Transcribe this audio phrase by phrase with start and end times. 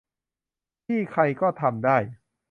[0.85, 1.97] ที่ใครก็ทำได้